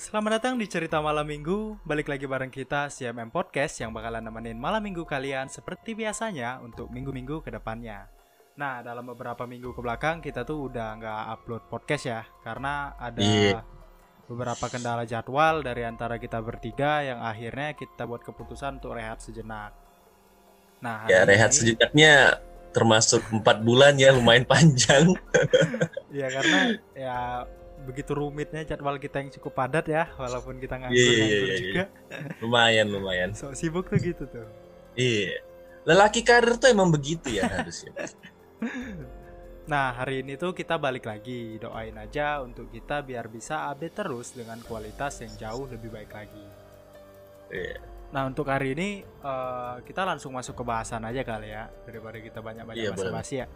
[0.00, 4.56] Selamat datang di Cerita Malam Minggu Balik lagi bareng kita CMM Podcast Yang bakalan nemenin
[4.56, 8.08] malam minggu kalian Seperti biasanya untuk minggu-minggu ke depannya
[8.56, 13.20] Nah dalam beberapa minggu ke belakang Kita tuh udah nggak upload podcast ya Karena ada
[13.20, 13.60] Iya.
[14.24, 19.76] beberapa kendala jadwal Dari antara kita bertiga Yang akhirnya kita buat keputusan untuk rehat sejenak
[20.80, 22.40] Nah Ya rehat ini- sejejaknya
[22.70, 25.10] termasuk empat bulan ya lumayan panjang.
[26.14, 26.60] Ya karena
[26.94, 27.18] ya
[27.86, 31.84] begitu rumitnya jadwal kita yang cukup padat ya Walaupun kita nganggur, iya, nganggur iya, juga
[32.44, 33.28] lumayan lumayan.
[33.32, 34.46] So sibuk tuh gitu tuh
[34.98, 35.40] Iya.
[35.88, 37.94] Lelaki karir tuh emang begitu ya harusnya.
[39.70, 41.56] Nah, hari ini tuh kita balik lagi.
[41.62, 46.46] Doain aja untuk kita biar bisa update terus dengan kualitas yang jauh lebih baik lagi.
[47.54, 47.78] Iya.
[48.10, 52.42] Nah, untuk hari ini eh, kita langsung masuk ke bahasan aja kali ya, daripada kita
[52.42, 53.46] banyak-banyak Iya, basa-basi ya.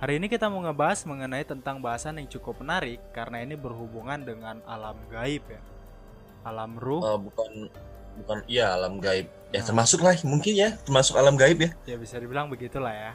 [0.00, 4.64] Hari ini kita mau ngebahas mengenai tentang bahasan yang cukup menarik karena ini berhubungan dengan
[4.64, 5.60] alam gaib ya.
[6.40, 7.68] Alam ruh, Oh, bukan
[8.24, 9.28] bukan iya alam gaib.
[9.52, 9.66] Ya Nah.
[9.68, 11.70] termasuk lah mungkin ya termasuk alam gaib ya.
[11.84, 13.12] ya bisa dibilang begitulah ya.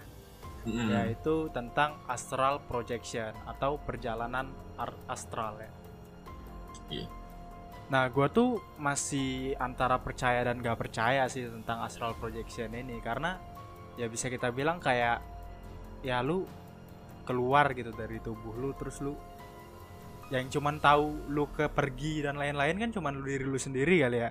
[0.70, 0.94] Mm-mm.
[0.94, 4.54] Yaitu tentang astral projection atau perjalanan
[5.10, 5.72] astral ya.
[6.94, 7.08] Iya.
[7.90, 13.42] Nah, gue tuh masih antara percaya dan gak percaya sih tentang astral projection ini karena
[13.98, 15.22] ya bisa kita bilang kayak
[16.06, 16.46] ya lu
[17.26, 19.18] keluar gitu dari tubuh lu terus lu
[20.34, 24.18] yang cuman tahu lu ke pergi dan lain-lain kan cuman lu diri lu sendiri kali
[24.26, 24.30] ya.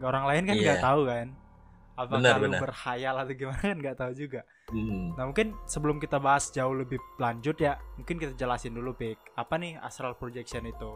[0.00, 0.64] Gak orang lain kan Iya.
[0.64, 1.26] nggak tahu kan.
[1.96, 2.60] Apakah Benar, lu benar.
[2.60, 4.40] berhayal atau gimana kan nggak tahu juga.
[4.68, 5.16] Mm.
[5.16, 9.56] Nah mungkin sebelum kita bahas jauh lebih lanjut ya, mungkin kita jelasin dulu Pik, apa
[9.56, 10.92] nih astral projection itu?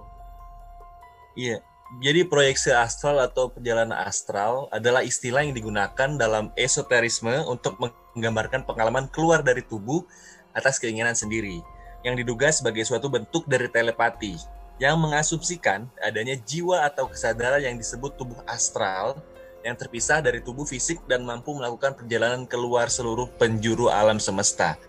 [1.36, 1.60] Iya.
[1.98, 9.10] Jadi proyeksi astral atau perjalanan astral adalah istilah yang digunakan dalam esoterisme untuk menggambarkan pengalaman
[9.10, 10.06] keluar dari tubuh
[10.56, 11.62] atas keinginan sendiri
[12.06, 14.40] yang diduga sebagai suatu bentuk dari telepati
[14.80, 19.20] yang mengasumsikan adanya jiwa atau kesadaran yang disebut tubuh astral
[19.60, 24.80] yang terpisah dari tubuh fisik dan mampu melakukan perjalanan keluar seluruh penjuru alam semesta.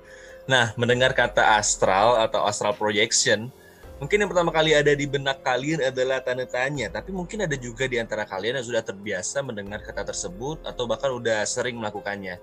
[0.47, 3.51] Nah, mendengar kata astral atau astral projection,
[3.99, 7.85] mungkin yang pertama kali ada di benak kalian adalah tanda tanya, tapi mungkin ada juga
[7.85, 12.39] di antara kalian yang sudah terbiasa mendengar kata tersebut atau bahkan udah sering melakukannya.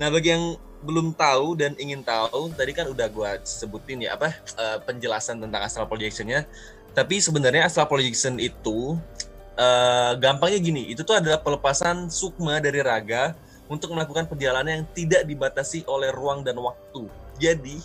[0.00, 4.34] Nah, bagi yang belum tahu dan ingin tahu, tadi kan udah gua sebutin ya apa
[4.34, 6.42] eh, penjelasan tentang astral projectionnya.
[6.92, 8.98] Tapi sebenarnya astral projection itu
[9.54, 13.38] eh, gampangnya gini, itu tuh adalah pelepasan sukma dari raga
[13.70, 17.06] untuk melakukan perjalanan yang tidak dibatasi oleh ruang dan waktu.
[17.38, 17.78] Jadi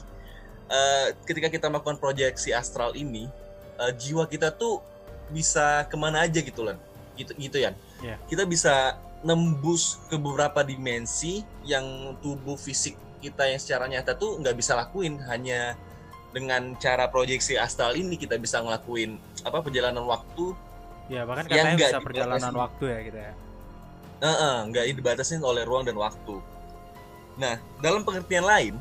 [0.67, 3.29] eh, ketika kita melakukan proyeksi astral ini,
[3.77, 4.81] eh, jiwa kita tuh
[5.29, 6.81] bisa ke mana aja gitu lan,
[7.13, 7.77] gitu gitu ya.
[8.01, 8.15] Iya.
[8.25, 14.53] Kita bisa nembus ke beberapa dimensi yang tubuh fisik kita yang secara nyata tuh nggak
[14.53, 15.73] bisa lakuin hanya
[16.29, 20.53] dengan cara proyeksi astral ini kita bisa ngelakuin apa perjalanan waktu
[21.07, 23.33] Ya bahkan Yang katanya nggak bisa perjalanan waktu ya gitu ya.
[24.17, 26.35] Heeh, nggak dibatasin oleh ruang dan waktu.
[27.39, 28.73] Nah, dalam pengertian lain,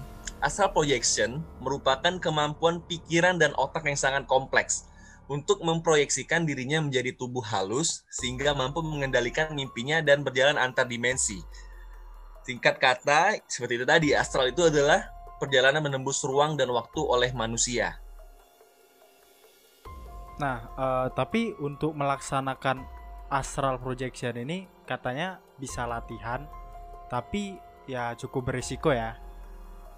[0.42, 4.88] astral projection merupakan kemampuan pikiran dan otak yang sangat kompleks
[5.26, 11.42] untuk memproyeksikan dirinya menjadi tubuh halus sehingga mampu mengendalikan mimpinya dan berjalan antar dimensi.
[12.46, 15.10] Singkat kata, seperti itu tadi, astral itu adalah
[15.42, 17.98] perjalanan menembus ruang dan waktu oleh manusia.
[20.38, 22.86] Nah, eh, tapi untuk melaksanakan
[23.26, 26.46] astral projection ini katanya bisa latihan,
[27.10, 27.58] tapi
[27.90, 29.18] ya cukup berisiko ya.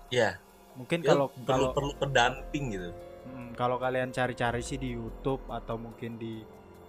[0.09, 0.41] Ya,
[0.79, 2.91] Mungkin ya, kalau perlu kalau perlu pendamping gitu.
[3.29, 6.41] Mm, kalau kalian cari-cari sih di YouTube atau mungkin di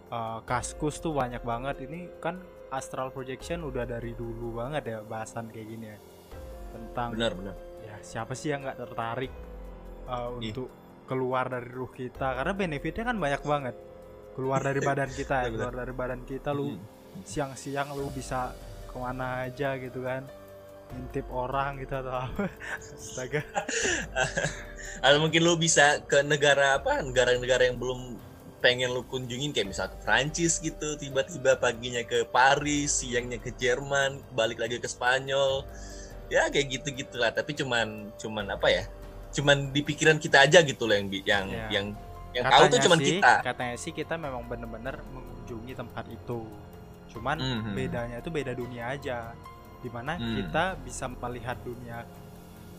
[0.10, 1.84] eh, Kaskus tuh banyak banget.
[1.84, 2.40] Ini kan
[2.70, 5.98] astral projection udah dari dulu banget ya bahasan kayak gini ya.
[6.70, 7.56] Tentang Benar, benar.
[7.82, 9.34] ya siapa sih yang nggak tertarik
[10.06, 10.54] uh, Iya.
[10.54, 10.70] untuk
[11.06, 13.76] keluar dari ruh kita karena benefitnya kan banyak banget
[14.38, 16.78] keluar dari badan kita ya keluar dari badan kita lu
[17.10, 17.26] Hmm.
[17.26, 18.54] siang-siang lu bisa
[18.86, 20.30] ke mana aja gitu kan
[20.90, 22.46] ngintip orang gitu atau apa?
[22.98, 23.42] Astaga.
[25.06, 27.00] Atau mungkin lu bisa ke negara apa?
[27.00, 28.18] Negara-negara yang belum
[28.60, 34.20] pengen lu kunjungin kayak misal ke Prancis gitu tiba-tiba paginya ke Paris siangnya ke Jerman
[34.36, 35.64] balik lagi ke Spanyol.
[36.28, 38.84] Ya kayak gitu gitulah tapi cuman cuman apa ya?
[39.32, 41.68] Cuman di pikiran kita aja gitu loh yang yang Ya.
[41.70, 41.86] yang
[42.30, 43.34] yang tahu tuh cuman sih, kita.
[43.42, 46.46] katanya sih kita memang bener-bener mengunjungi tempat itu.
[47.10, 47.74] Cuman Mhm.
[47.74, 49.34] bedanya itu beda dunia aja
[49.80, 50.36] di mana Hmm.
[50.36, 52.04] kita bisa melihat dunia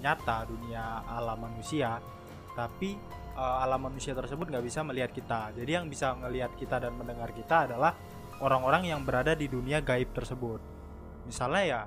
[0.00, 2.00] nyata dunia alam manusia
[2.52, 2.96] tapi
[3.34, 7.32] eh, alam manusia tersebut nggak bisa melihat kita jadi yang bisa melihat kita dan mendengar
[7.32, 7.92] kita adalah
[8.40, 10.60] orang-orang yang berada di dunia gaib tersebut
[11.24, 11.82] misalnya ya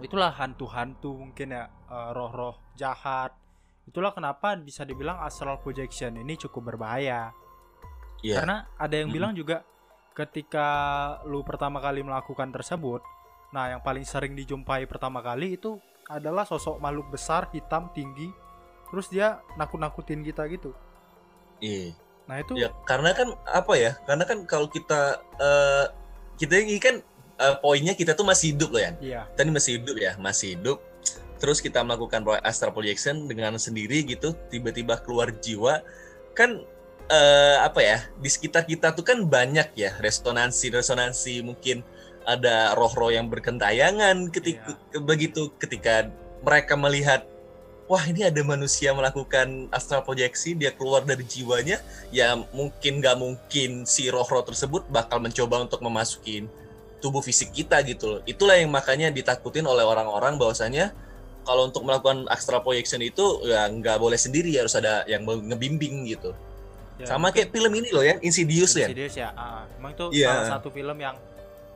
[0.00, 3.32] itulah hantu-hantu mungkin ya eh, roh-roh jahat
[3.84, 7.32] itulah kenapa bisa dibilang astral projection ini cukup berbahaya
[8.24, 8.40] Iya.
[8.40, 9.16] Karena ada yang Mm-mm.
[9.20, 9.60] bilang juga
[10.16, 10.68] ketika
[11.28, 13.04] lu pertama kali melakukan tersebut,
[13.54, 15.78] nah yang paling sering dijumpai pertama kali itu
[16.10, 18.28] adalah sosok makhluk besar, hitam, tinggi,
[18.90, 20.74] terus dia nakut-nakutin kita gitu.
[21.62, 21.94] Iya.
[22.26, 23.94] Nah itu Ya, karena kan apa ya?
[24.04, 25.86] Karena kan kalau kita eh,
[26.34, 26.98] kita ini kan
[27.38, 28.92] eh, poinnya kita tuh masih hidup loh ya.
[29.00, 30.82] iya, Kita ini masih hidup ya, masih hidup.
[31.38, 35.80] Terus kita melakukan astral projection dengan sendiri gitu, tiba-tiba keluar jiwa.
[36.34, 36.64] Kan
[37.08, 37.98] eh, apa ya?
[38.18, 41.80] Di sekitar kita tuh kan banyak ya resonansi-resonansi mungkin
[42.24, 46.08] ada roh-roh yang berkentayangan ketika begitu ketika
[46.44, 47.24] mereka melihat
[47.84, 53.84] wah ini ada manusia melakukan astral proyeksi dia keluar dari jiwanya ya mungkin nggak mungkin
[53.84, 56.48] si roh-roh tersebut bakal mencoba untuk memasukin
[57.04, 60.96] tubuh fisik kita gitu loh itulah yang makanya ditakutin oleh orang-orang bahwasanya
[61.44, 66.32] kalau untuk melakukan astral projection itu ya nggak boleh sendiri harus ada yang ngebimbing gitu
[66.96, 69.28] ya, sama kayak film ini loh ya Insidious ya Insidious ya.
[69.36, 70.32] Ah, emang itu Iya.
[70.32, 71.12] salah satu film yang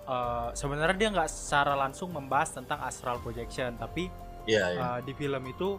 [0.08, 4.08] eh, sebenarnya dia nggak secara langsung membahas tentang astral projection, tapi
[4.48, 4.80] Iya, iya.
[4.80, 5.76] uh, di film itu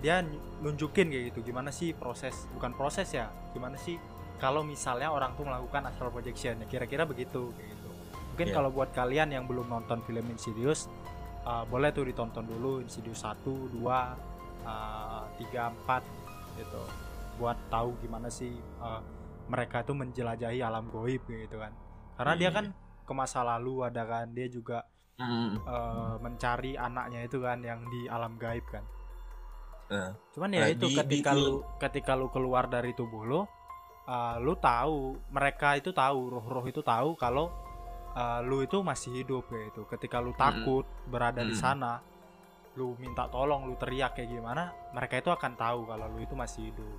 [0.00, 0.20] dia
[0.60, 3.96] nunjukin kayak gitu gimana sih proses bukan proses ya gimana sih
[4.36, 7.88] kalau misalnya orang tuh melakukan astral projection ya kira-kira begitu kayak gitu
[8.32, 8.54] mungkin Iya.
[8.54, 10.92] kalau buat kalian yang belum nonton film Insidious
[11.44, 16.82] uh, boleh tuh ditonton dulu Insidious 1, 2, uh, 3, 4 gitu
[17.36, 19.00] buat tahu gimana sih uh,
[19.48, 21.72] mereka tuh menjelajahi alam goib gitu kan
[22.16, 22.56] karena dia Iya.
[22.56, 22.64] kan
[23.10, 24.86] ke masa lalu ada kan dia juga
[25.18, 28.86] Mm, eh, mencari anaknya itu kan yang di alam gaib kan.
[29.90, 30.14] Nah.
[30.30, 33.40] Cuman ya Nah, itu di- ketika di- lu ketika lu keluar dari tubuh lu,
[34.06, 37.50] eh, lu tahu mereka itu tahu roh-roh itu tahu kalau
[38.10, 39.82] eh, lu itu masih hidup kayak itu.
[39.86, 41.62] Ketika lu takut berada di Mm-mm.
[41.62, 41.92] sana,
[42.74, 46.70] lu minta tolong, lu teriak kayak gimana, mereka itu akan tahu kalau lu itu masih
[46.74, 46.98] hidup.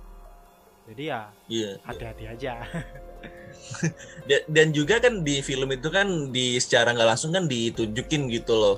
[0.82, 2.52] Jadi ya iya hati-hati aja.
[4.28, 8.54] Da- dan juga kan di film itu kan di secara nggak langsung kan ditunjukin gitu
[8.54, 8.76] loh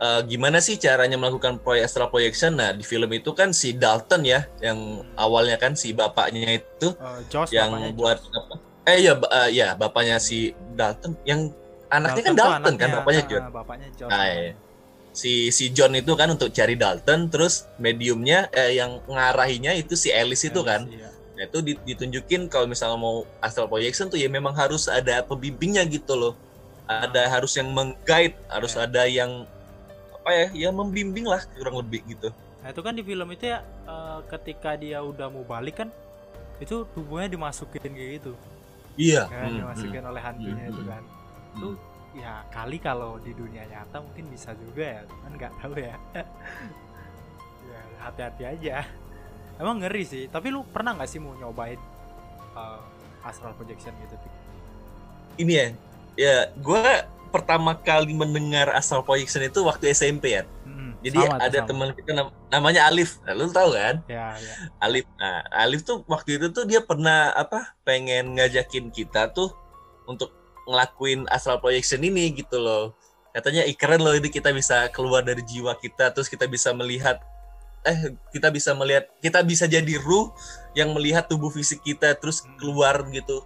[0.00, 4.24] Eh, gimana sih caranya melakukan proyek astral projection nah di film itu kan si Dalton
[4.24, 8.32] ya yang awalnya kan si bapaknya itu Eh, Josh yang bapaknya buat Josh.
[8.32, 8.54] apa
[8.88, 11.52] eh ya eh, ya bapaknya si Dalton yang
[11.92, 14.08] anaknya kan Dalton kan anaknya, bapaknya ah, John bapaknya Josh.
[14.08, 14.52] Nah, iya.
[15.12, 20.08] si si John itu kan untuk cari Dalton terus mediumnya eh, yang ngarahinya itu si
[20.08, 21.12] Alice itu kan Iya.
[21.40, 25.88] Nah, itu di- ditunjukin kalau misalnya mau astral projection tuh ya memang harus ada pembimbingnya
[25.88, 26.34] gitu loh.
[26.84, 28.84] Ada harus yang meng-guide, harus Ya.
[28.84, 29.48] ada yang
[30.20, 32.28] apa ya, yang membimbing lah kurang lebih gitu.
[32.60, 35.88] Nah itu kan di film itu ya eh, ketika dia udah mau balik kan
[36.60, 38.32] itu tubuhnya dimasukin kayak gitu
[39.00, 39.32] Iya.
[39.32, 40.90] kan Hmm, dimasukin oleh hantunya Hmm, itu hmm.
[40.92, 41.02] kan
[41.56, 41.62] hmm.
[41.64, 41.76] Tuh.
[42.10, 45.94] ya kali kalau di dunia nyata mungkin bisa juga ya kan nggak tahu ya
[47.70, 48.76] ya hati-hati aja
[49.60, 51.76] emang ngeri sih tapi lu pernah nggak sih mau nyobain
[52.56, 52.80] eh,
[53.20, 54.16] astral projection gitu?
[55.36, 55.66] Ini ya,
[56.16, 56.82] ya gue
[57.30, 60.42] pertama kali mendengar astral projection itu waktu SMP ya.
[60.66, 63.22] Mm-mm, Jadi sama ada teman kita nam- namanya Alif.
[63.22, 64.02] Nah, lu tahu kan?
[64.10, 65.06] ya ya Alif.
[65.16, 67.76] Nah, Alif tuh waktu itu tuh dia pernah apa?
[67.86, 69.54] Pengen ngajakin kita tuh
[70.04, 70.34] untuk
[70.66, 72.92] ngelakuin astral projection ini gitu loh.
[73.30, 77.22] Katanya "Ih, keren loh ini kita bisa keluar dari jiwa kita terus kita bisa melihat
[77.82, 80.28] eh kita bisa melihat kita bisa jadi ruh
[80.72, 82.52] yang melihat tubuh fisik kita terus Hmm.
[82.56, 83.40] keluar gitu.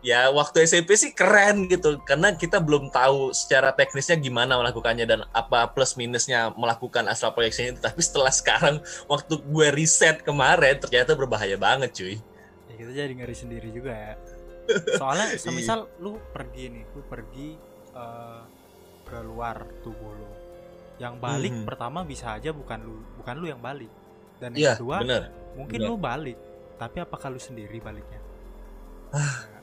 [0.00, 5.20] Ya waktu SMP sih keren gitu karena kita belum tahu secara teknisnya gimana melakukannya dan
[5.30, 11.12] apa plus minusnya melakukan astral projection itu tapi setelah sekarang waktu gue riset kemarin ternyata
[11.12, 12.16] berbahaya banget cuy
[12.64, 14.14] ya kita jadi ngeri sendiri juga ya
[14.96, 15.44] soalnya Iya.
[15.44, 17.48] semisal lu pergi nih lu pergi
[17.92, 18.40] eh,
[19.04, 20.28] keluar tubuh lu
[21.00, 21.64] yang balik Mhm.
[21.64, 23.88] pertama bisa aja bukan lu bukan lu yang balik.
[24.36, 25.22] Dan yang kedua bener
[25.56, 25.88] mungkin benar.
[25.88, 26.38] lu balik.
[26.76, 28.20] Tapi apakah lu sendiri baliknya?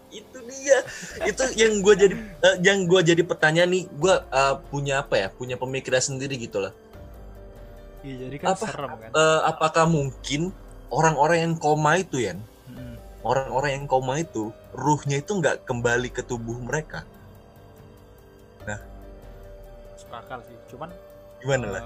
[0.09, 0.81] Itu dia.
[1.23, 3.83] Itu yang gue jadi eh, yang gue jadi pertanyaan nih.
[3.95, 5.27] Gue eh, punya apa ya?
[5.29, 6.73] Punya pemikiran sendiri gitu lah
[8.05, 8.65] iya jadi kan Apa?
[8.71, 9.09] serem kan?
[9.11, 10.55] Eh, apakah mungkin
[10.87, 12.39] orang-orang yang koma itu ya
[12.71, 12.95] Mm-mm.
[13.19, 17.03] orang-orang yang koma itu ruhnya itu nggak kembali ke tubuh mereka?
[18.63, 20.55] Masuk akal sih.
[20.71, 20.89] Cuman
[21.39, 21.83] gimana eh, lah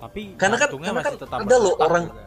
[0.00, 2.24] tapi Karena kan- karena masih kan tetap ada loh orang- juga.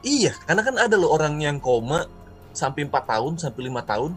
[0.00, 2.06] iya karena kan ada loh orang yang koma
[2.52, 4.12] sampai empat tahun sampai lima tahun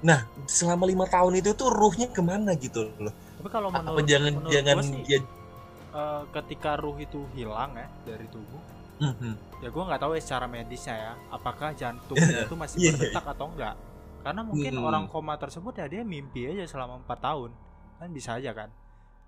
[0.00, 4.04] nah selama lima tahun itu tuh ruhnya ke mana gitu loh tapi kalau apa menurut
[4.04, 5.18] jangan menurut jangan sih, dia
[5.90, 8.60] eh, ketika ruh itu hilang ya dari tubuh
[8.96, 9.60] Mhm.
[9.60, 12.92] ya gue nggak tahu ya secara medisnya ya apakah jantungnya itu masih Iya, iya.
[12.96, 13.74] berdetak atau enggak
[14.20, 14.84] karena mungkin Hmm.
[14.84, 17.50] orang koma tersebut ya dia mimpi aja selama empat tahun
[17.96, 18.68] kan bisa aja kan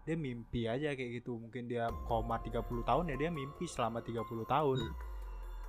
[0.08, 1.36] dia mimpi aja kayak gitu.
[1.36, 4.80] Mungkin dia koma 30 tahun ya dia mimpi selama 30 tahun.
[4.88, 4.96] Hmm.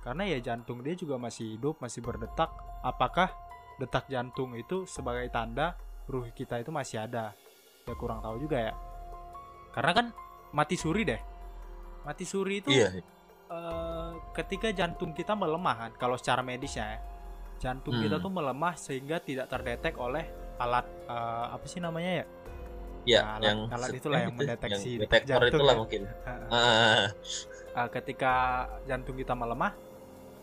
[0.00, 2.48] karena ya jantung dia juga masih hidup masih berdetak.
[2.80, 3.28] Apakah
[3.76, 5.76] detak jantung itu sebagai tanda
[6.08, 7.36] ruh kita itu masih ada?
[7.84, 8.72] Ya kurang tahu juga ya.
[9.76, 10.06] Karena kan
[10.56, 11.20] mati suri deh.
[12.00, 12.96] Mati suri itu iya
[13.52, 17.00] eh, ketika jantung kita melemah kan kalau secara medisnya ya
[17.60, 18.24] jantung kita Hmm.
[18.24, 20.24] tuh melemah sehingga tidak terdetek oleh
[20.56, 22.26] alat eh, apa sih namanya ya
[23.08, 25.80] ya alat- yang alat itulah yang mendeteksi yang detektor jantung itulah ya.
[25.80, 27.06] mungkin Eh, Ah,
[27.80, 28.32] eh, ketika
[28.84, 29.72] jantung kita melemah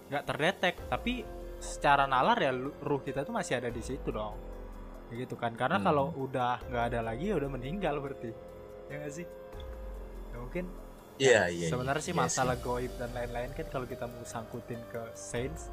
[0.07, 1.21] nggak terdetek tapi
[1.59, 4.37] secara nalar ya ruh kita tuh masih ada di situ dong.
[5.09, 5.87] Kayak gitu kan karena Hmm.
[5.87, 8.31] kalau udah nggak ada lagi ya udah meninggal berarti.
[8.87, 9.27] Ya nggak sih?
[10.31, 10.65] Ya mungkin
[11.17, 15.01] iya iya sebenarnya sih iya masalah goib dan lain-lain kan kalau kita mau sangkutin ke
[15.17, 15.67] sains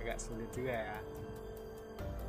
[0.00, 0.98] agak sulit juga ya.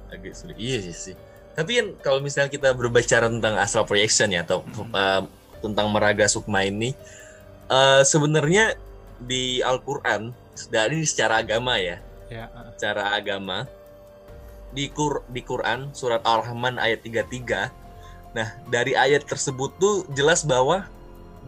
[0.10, 0.56] Agak sulit.
[0.58, 1.16] Iya sih sih
[1.58, 4.92] tapi kan kalau misalnya kita berbicara tentang astral projection ya atau Hmm.
[4.94, 5.22] uh,
[5.60, 6.96] tentang meraga sukma ini
[7.68, 8.80] uh, sebenarnya
[9.20, 10.32] di Al-Qur'an
[10.72, 12.00] dari secara agama ya
[12.32, 12.70] ya eh.
[12.78, 13.68] secara agama
[14.70, 20.86] di Qur di Quran surat Al-Rahman ayat 33 nah dari ayat tersebut tuh jelas bahwa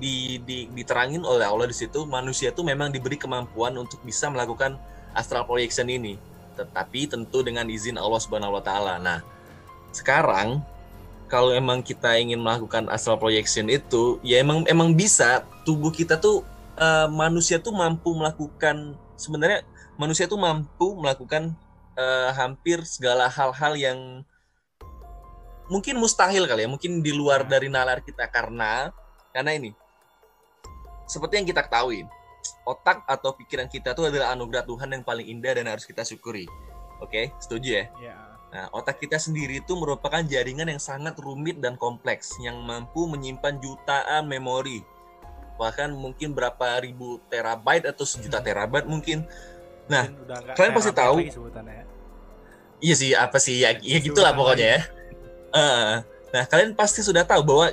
[0.01, 4.75] di, di diterangin oleh Allah di situ manusia tuh memang diberi kemampuan untuk bisa melakukan
[5.13, 6.17] astral projection ini
[6.55, 8.99] tetapi tentu dengan izin Allah Subhanahu wa taala.
[8.99, 9.19] Nah,
[9.91, 10.63] sekarang
[11.31, 15.47] kalau emang kita ingin melakukan astral projection itu ya emang emang bisa.
[15.63, 16.43] Tubuh kita tuh
[16.75, 19.63] eh, manusia tuh mampu melakukan sebenarnya
[19.95, 21.55] manusia tuh mampu melakukan
[21.95, 23.99] eh, hampir segala hal-hal yang
[25.71, 28.27] mungkin mustahil kali ya mungkin di luar dari nalar kita.
[28.27, 28.91] Karena
[29.31, 29.71] karena ini
[31.07, 32.03] seperti yang kita ketahui
[32.67, 36.43] otak atau pikiran kita tuh adalah anugerah Tuhan yang paling indah dan harus kita syukuri.
[36.99, 37.85] Oke setuju ya?
[38.03, 43.07] Ya Nah, otak kita sendiri itu merupakan jaringan yang sangat rumit dan kompleks yang mampu
[43.07, 44.83] menyimpan jutaan memori.
[45.55, 49.23] Bahkan mungkin berapa ribu terabyte atau sejuta terabyte mungkin.
[49.87, 51.15] Nah, Mungkin kalian pasti tahu.
[51.23, 51.31] ya.
[52.81, 54.81] Iya sih, apa sih ya, ya gitulah pokoknya ya.
[55.51, 55.93] Eh,
[56.33, 57.71] nah, kalian pasti sudah tahu bahwa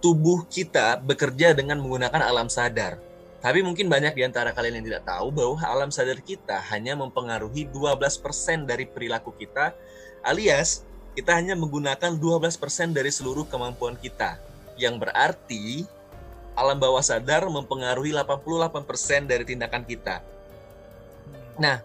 [0.00, 2.96] tubuh kita bekerja dengan menggunakan alam sadar.
[3.44, 7.68] Tapi mungkin banyak di antara kalian yang tidak tahu bahwa alam sadar kita hanya mempengaruhi
[7.68, 9.76] 12% dari perilaku kita,
[10.24, 10.82] alias
[11.14, 12.58] kita hanya menggunakan 12%
[12.90, 14.36] dari seluruh kemampuan kita.
[14.74, 15.64] Yang berarti
[16.58, 20.18] alam bawah sadar mempengaruhi 88% dari tindakan kita.
[20.18, 21.62] Hmm.
[21.62, 21.76] Nah,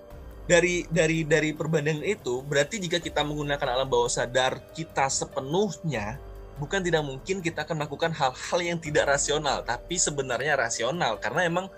[0.50, 6.18] dari dari dari perbandingan itu berarti jika kita menggunakan alam bawah sadar kita sepenuhnya
[6.58, 11.70] bukan tidak mungkin kita akan melakukan hal-hal yang tidak rasional tapi sebenarnya rasional karena emang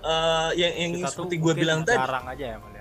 [0.00, 2.79] eh, yang yang Kita seperti gue bilang tadi aja ya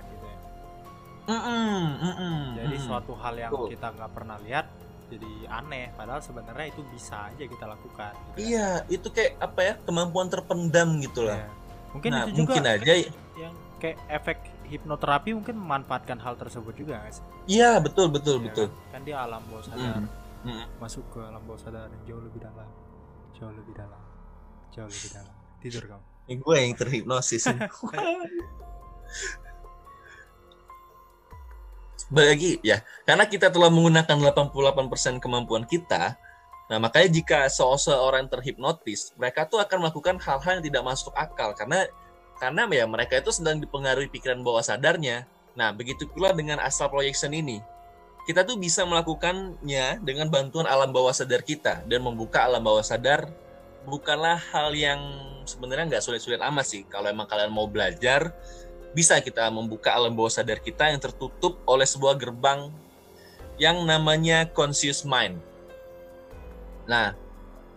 [1.21, 1.35] gitu ya.
[1.35, 2.85] Mm-mm, mm-mm, jadi mm-mm.
[2.85, 3.67] suatu hal yang Betul.
[3.69, 4.65] kita nggak pernah lihat
[5.09, 8.39] jadi aneh padahal sebenarnya itu bisa aja kita lakukan gitu kan.
[8.39, 11.47] iya itu kayak apa ya kemampuan terpendam gitu lah Ya.
[11.89, 12.93] mungkin nah itu juga mungkin aja
[13.35, 14.37] yang kayak efek
[14.69, 18.77] hipnoterapi mungkin memanfaatkan hal tersebut juga sih iya betul betul Ya betul kan?
[18.93, 20.05] kan dia alam bawah sadar
[20.39, 20.65] Mm, mm.
[20.77, 22.69] masuk ke alam bawah sadar yang jauh lebih dalam
[23.33, 24.01] jauh lebih dalam
[24.69, 27.49] jauh lebih dalam tidur kamu Ini gue yang terhipnosis
[32.09, 36.17] Lagi ya, karena kita telah menggunakan 88% kemampuan kita,
[36.65, 41.85] nah makanya jika seseorang terhipnotis, mereka tuh akan melakukan hal-hal yang tidak masuk akal karena
[42.41, 45.29] karena ya mereka itu sedang dipengaruhi pikiran bawah sadarnya.
[45.53, 47.59] Nah, begitu pula dengan astral projection ini.
[48.23, 53.27] Kita tuh bisa melakukannya dengan bantuan alam bawah sadar kita dan membuka alam bawah sadar
[53.89, 55.01] bukanlah hal yang
[55.49, 56.85] sebenarnya nggak sulit-sulit amat sih.
[56.87, 58.31] Kalau emang kalian mau belajar,
[58.95, 62.73] bisa kita membuka alam bawah sadar kita yang tertutup oleh sebuah gerbang
[63.59, 65.37] yang namanya conscious mind.
[66.89, 67.13] Nah,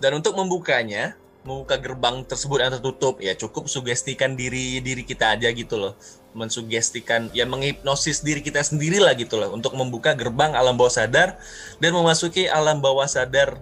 [0.00, 5.50] dan untuk membukanya, membuka gerbang tersebut yang tertutup, ya cukup sugestikan diri diri kita aja
[5.52, 5.94] gitu loh.
[6.32, 9.52] Mensugestikan, ya menghipnosis diri kita sendiri lah gitu loh.
[9.52, 11.36] Untuk membuka gerbang alam bawah sadar
[11.76, 13.60] dan memasuki alam bawah sadar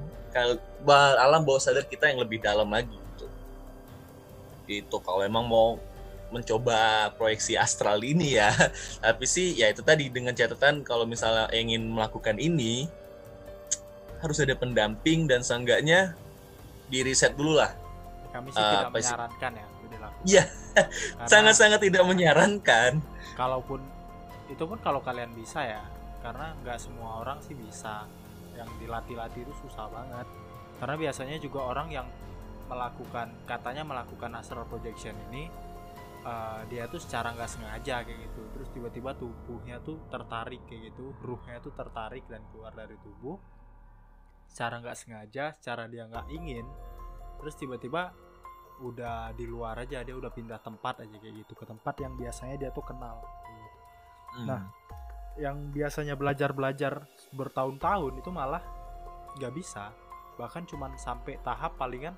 [1.18, 3.26] alam bawah sadar kita yang lebih dalam lagi gitu.
[4.70, 5.82] Itu kalau emang mau
[6.30, 6.78] mencoba
[7.14, 8.50] proyeksi astral ini ya.
[9.04, 12.86] Tapi sih ya itu tadi dengan catatan kalau misalnya ingin melakukan ini
[14.18, 16.12] harus ada pendamping dan seenggaknya
[16.86, 17.72] di riset dulu lah.
[18.30, 18.94] kami sih Eh, tidak sih?
[19.02, 20.44] menyarankan ya dilakukan Iya,
[21.24, 22.92] sangat-sangat tidak menyarankan.
[23.32, 23.80] kalaupun
[24.46, 25.82] itu pun kalau kalian bisa ya
[26.20, 28.04] karena nggak semua orang sih bisa
[28.52, 30.26] yang dilatih-latih itu susah banget
[30.76, 32.06] karena biasanya juga orang yang
[32.66, 35.48] melakukan katanya melakukan astral projection ini
[36.20, 41.16] eh, dia tuh secara nggak sengaja kayak gitu terus tiba-tiba tubuhnya tuh tertarik kayak gitu
[41.24, 43.40] ruhnya tuh tertarik dan keluar dari tubuh
[44.50, 46.66] secara nggak sengaja secara dia nggak ingin
[47.40, 48.12] terus tiba-tiba
[48.80, 52.56] udah di luar aja dia udah pindah tempat aja kayak gitu ke tempat yang biasanya
[52.56, 53.78] dia tuh kenal gitu.
[54.30, 54.46] Hmm.
[54.48, 54.62] Nah.
[55.38, 58.60] yang biasanya belajar belajar bertahun-tahun itu malah
[59.38, 59.94] nggak bisa
[60.36, 62.12] bahkan cuman sampai tahap palingan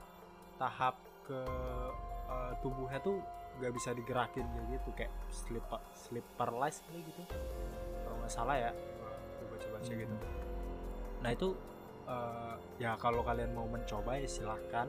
[0.56, 0.96] tahap
[1.28, 1.40] ke
[2.32, 3.20] eh, tubuhnya tuh
[3.60, 7.22] nggak bisa digerakin kayak gitu kayak sleep sleep paralysis kali gitu.
[8.04, 8.70] Kalau nggak salah ya
[9.40, 10.00] gue baca baca Hmm.
[10.00, 10.16] gitu.
[11.22, 11.48] Nah itu
[12.08, 14.88] eh, ya kalau kalian mau mencoba ya silahkan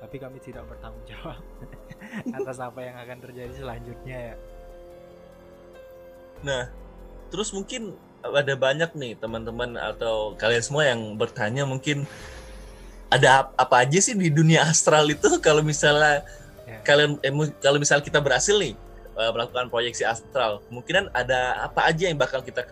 [0.00, 1.36] tapi kami tidak bertanggung jawab
[2.40, 4.36] atas apa yang akan terjadi selanjutnya ya.
[6.40, 6.72] Nah,
[7.28, 7.92] terus mungkin
[8.24, 12.08] ada banyak nih teman-teman atau kalian semua yang bertanya mungkin
[13.12, 15.28] ada ap- apa aja sih di dunia astral itu?
[15.46, 16.24] Kalau misalnya
[16.68, 16.78] Ya.
[16.86, 18.74] kalian eh, kalau misalnya kita berhasil nih
[19.18, 22.62] eh, melakukan proyeksi astral, kemungkinan ada apa aja yang bakal kita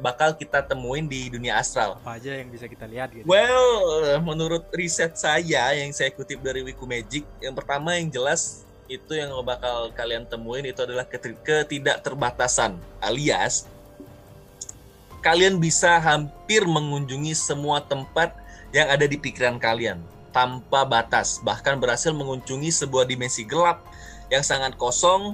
[0.00, 1.98] bakal kita temuin di dunia astral.
[2.00, 6.40] apa aja yang bisa kita lihat gitu Well, eh, menurut riset saya yang saya kutip
[6.42, 12.78] dari Wikumagic, yang pertama yang jelas itu yang bakal kalian temuin itu adalah keti- ketidakterbatasan,
[13.02, 13.66] alias
[15.26, 18.30] kalian bisa hampir mengunjungi semua tempat
[18.70, 19.98] yang ada di pikiran kalian
[20.36, 23.80] tanpa batas, bahkan berhasil mengunjungi sebuah dimensi gelap
[24.28, 25.32] yang sangat kosong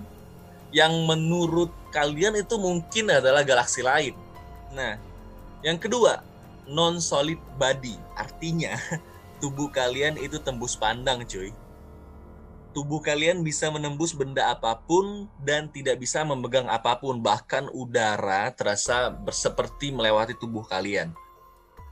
[0.70, 4.14] yang menurut kalian itu mungkin adalah galaksi lain.
[4.70, 4.94] Nah,
[5.66, 6.22] yang kedua,
[6.70, 7.98] non solid body.
[8.14, 8.78] Artinya
[9.42, 11.50] tubuh kalian itu tembus pandang cuy.
[12.72, 17.18] Tubuh kalian bisa menembus benda apa pun dan tidak bisa memegang apa pun.
[17.20, 21.12] Bahkan udara terasa seperti melewati tubuh kalian.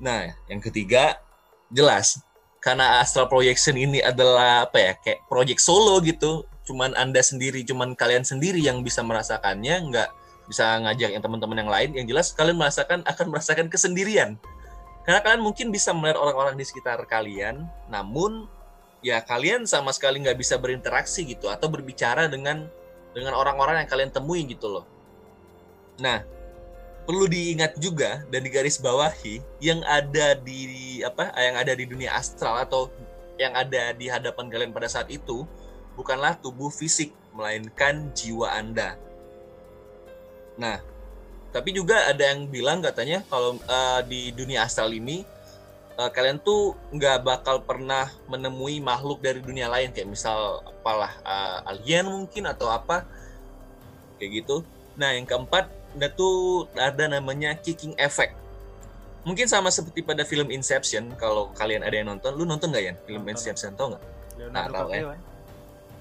[0.00, 1.21] Nah yang ketiga
[1.69, 2.25] jelas
[2.61, 6.45] karena astral projection ini adalah apa ya kayak project solo gitu.
[6.69, 10.09] Cuman anda sendiri cuman kalian sendiri yang bisa merasakannya nggak
[10.47, 11.90] bisa ngajak yang teman-teman yang lain.
[11.97, 14.37] Yang jelas kalian merasakan akan merasakan kesendirian.
[15.09, 18.45] Karena kalian mungkin bisa melihat orang-orang di sekitar kalian, namun
[19.00, 22.69] ya kalian sama sekali nggak bisa berinteraksi gitu atau berbicara dengan
[23.17, 24.85] dengan orang-orang yang kalian temui gitu loh.
[25.99, 26.23] Nah,
[27.11, 32.63] perlu diingat juga dan digaris bawahi yang ada di apa yang ada di dunia astral
[32.63, 32.87] atau
[33.34, 35.43] yang ada di hadapan kalian pada saat itu
[35.99, 38.95] bukanlah tubuh fisik melainkan jiwa Anda.
[40.54, 40.78] Nah,
[41.50, 45.26] tapi juga ada yang bilang katanya kalau eh, di dunia astral ini
[45.99, 51.75] eh, kalian tuh nggak bakal pernah menemui makhluk dari dunia lain kayak misal apalah eh,
[51.75, 53.02] alien mungkin atau apa
[54.23, 54.63] kayak gitu.
[54.95, 58.35] Nah yang keempat ada tuh ada namanya kicking effect.
[59.21, 62.95] Mungkin sama seperti pada film Inception kalau kalian ada yang nonton, lu nonton nggak ya
[63.05, 63.35] film Nonton.
[63.37, 64.03] Inception tau nggak?
[64.41, 65.21] Tahu, DiCaprio kan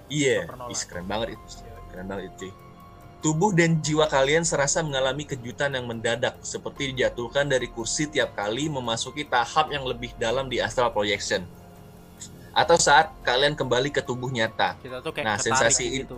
[0.09, 0.37] Iya,
[0.71, 1.45] ih, keren banget itu,
[1.93, 2.49] keren banget itu.
[2.49, 2.51] cuy.
[3.19, 8.71] Tubuh dan jiwa kalian serasa mengalami kejutan yang mendadak, seperti dijatuhkan dari kursi tiap kali
[8.71, 11.43] memasuki tahap yang lebih dalam di astral projection.
[12.55, 14.79] Atau saat kalian kembali ke tubuh nyata.
[14.79, 16.17] kita tuh kayak Nah, sensasi- gitu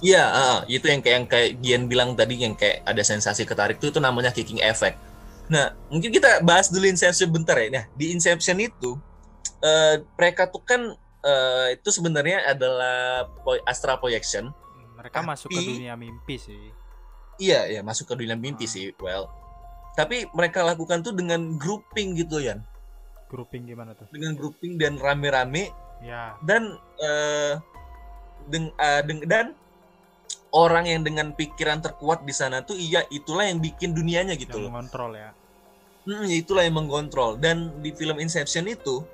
[0.00, 3.76] Iya, ah, itu yang kayak yang kayak Gian bilang tadi yang kayak ada sensasi ketarik
[3.76, 4.96] itu itu namanya kicking effect.
[5.46, 7.68] Nah, mungkin kita bahas dulu Inception bentar ya.
[7.68, 8.96] Nah, di Inception itu
[9.60, 10.80] eh, mereka tuh kan
[11.20, 13.26] eh, itu sebenarnya adalah
[13.62, 16.62] astral projection Hmm, mereka masuk ke Tapi- dunia mimpi sih
[17.38, 18.70] Iya, ya masuk ke dunia mimpi Ah.
[18.70, 18.90] sih.
[18.98, 19.26] Well,
[19.92, 22.58] tapi mereka lakukan tuh dengan grouping gitu ya,
[23.26, 27.54] grouping gimana tuh dengan grouping dan rame-rame ya dan eh
[28.46, 29.46] deng, eh, deng- dan
[30.52, 34.68] orang yang dengan pikiran terkuat di sana tuh iya itulah yang bikin dunianya gitu yang
[34.68, 34.70] loh.
[34.72, 35.30] mengontrol ya
[36.02, 37.38] Hmm, itulah yang mengkontrol.
[37.38, 39.06] Dan di film Inception itu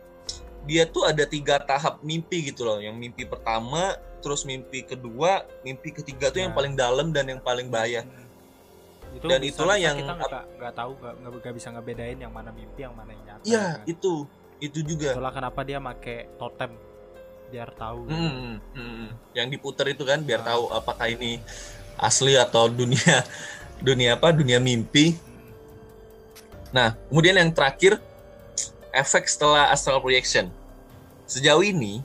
[0.65, 2.81] dia tuh ada tiga tahap mimpi gitu loh.
[2.81, 6.57] Yang mimpi pertama, terus mimpi kedua, mimpi ketiga tuh yang Ya.
[6.57, 8.09] paling dalam dan yang paling bahaya.
[8.09, 8.25] Hmm.
[9.11, 10.91] itu Dan bisa- itulah bisa yang- kita nggak nggak tahu
[11.35, 13.85] nggak bisa ngebedain yang mana mimpi yang mana yang nyata Iya, kan.
[13.85, 14.13] itu
[14.59, 15.13] itu juga.
[15.13, 16.73] itulah kenapa dia make totem
[17.49, 19.07] biar tahu Hmm, hmm, hmm.
[19.33, 20.55] Yang diputer itu kan biar Ah.
[20.55, 21.41] tahu apakah ini
[21.99, 23.25] asli atau dunia
[23.87, 24.31] dunia apa?
[24.31, 25.17] Dunia mimpi.
[26.71, 27.97] Nah, kemudian yang terakhir
[28.93, 30.53] efek setelah astral projection.
[31.25, 32.05] Sejauh ini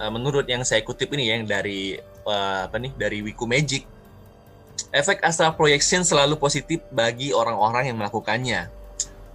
[0.00, 3.84] eh, menurut yang saya kutip ini ya, yang dari eh, apa nih dari Wikumagic,
[4.90, 8.79] efek astral projection selalu positif bagi orang-orang yang melakukannya.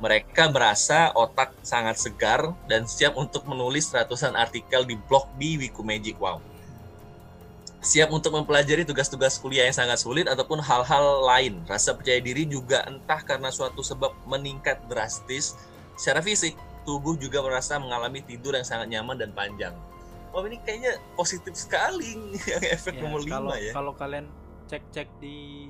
[0.03, 6.19] Mereka merasa otak sangat segar dan siap untuk menulis ratusan artikel di blog di Wikumagic.
[6.19, 6.43] Wow.
[7.79, 11.61] Siap untuk mempelajari tugas-tugas kuliah yang sangat sulit ataupun hal-hal lain.
[11.69, 15.53] Rasa percaya diri juga entah karena suatu sebab meningkat drastis
[15.95, 19.73] secara fisik, tubuh juga merasa mengalami tidur yang sangat nyaman dan panjang.
[20.33, 23.71] Wah ini kayaknya positif sekali yang efek Ya, nomor kalau 5 ya.
[23.71, 24.25] kalau kalian
[24.67, 25.69] cek-cek di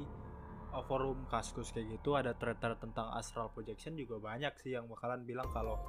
[0.83, 5.47] forum kaskus kayak gitu ada thread-thread tentang astral projection juga banyak sih yang bakalan bilang
[5.55, 5.79] kalau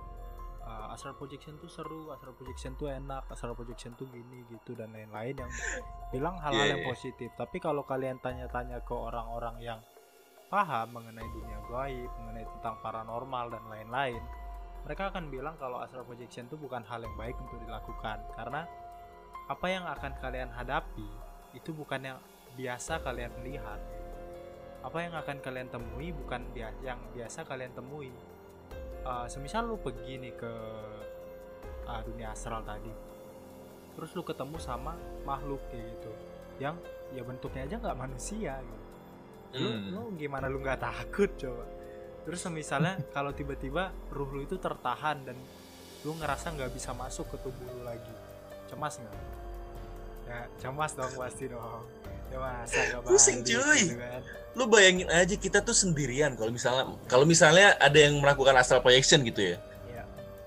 [0.63, 4.93] uh, astral projection tuh seru astral projection tuh enak astral projection tuh gini gitu dan
[4.93, 5.53] lain-lain yang
[6.15, 6.91] bilang hal-hal Yeah, yang yeah.
[6.91, 7.31] positif.
[7.35, 9.81] Tapi kalau kalian tanya-tanya ke orang-orang yang
[10.47, 14.23] paham mengenai dunia gaib mengenai tentang paranormal dan lain-lain
[14.87, 18.23] mereka akan bilang kalau astral projection itu bukan hal yang baik untuk dilakukan.
[18.39, 18.63] Karena
[19.51, 21.07] apa yang akan kalian hadapi
[21.59, 22.19] itu bukan yang
[22.55, 23.96] biasa kalian lihat
[24.85, 28.13] apa yang akan kalian temui bukan dia yang biasa kalian temui.
[29.07, 30.53] Uh, semisal lu pergi nih ke
[31.87, 32.91] uh, dunia astral tadi
[33.97, 34.93] terus lu ketemu sama
[35.25, 36.13] makhluk kayak gitu
[36.61, 36.77] yang
[37.17, 38.85] ya bentuknya aja nggak manusia gitu.
[39.57, 39.89] Lu, Hmm.
[39.95, 41.65] lu gimana lu nggak takut coba?
[42.29, 45.39] Terus misalnya kalau tiba-tiba ruh lu itu tertahan dan
[46.05, 48.15] lu ngerasa nggak bisa masuk ke tubuh lu lagi
[48.69, 49.15] cemas nggak
[50.27, 51.83] ya cemas dong pasti dong
[52.27, 53.81] ya masa nggak Pusing, cuy.
[53.81, 54.21] gitu kan.
[54.57, 59.23] lu bayangin aja kita tuh sendirian kalau misalnya kalau misalnya ada yang melakukan astral projection
[59.23, 60.03] gitu ya Iya.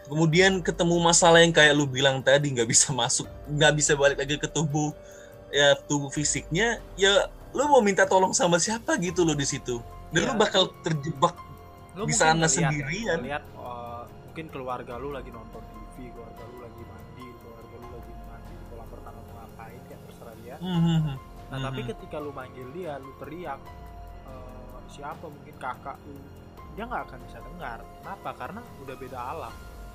[0.05, 4.35] kemudian ketemu masalah yang kayak lu bilang tadi nggak bisa masuk nggak bisa balik lagi
[4.35, 4.91] ke tubuh
[5.49, 9.79] ya tubuh fisiknya ya lu mau minta tolong sama siapa gitu lo di situ
[10.11, 10.29] dan Iya.
[10.29, 11.33] lu bakal terjebak
[11.95, 13.17] lu Di sana ngeliat ya, sendirian.
[13.55, 16.43] uh, mungkin keluarga lu lagi nonton TV keluarga
[20.59, 21.17] terserah dia Hmm, hmm, hmm.
[21.49, 21.89] nah tapi Mhm.
[21.89, 23.59] ketika lu manggil dia lu teriak
[24.25, 26.19] uh, siapa mungkin kakak lu?
[26.75, 27.79] Dia nggak akan bisa dengar.
[27.99, 28.29] Kenapa?
[28.35, 29.53] Karena udah beda alam.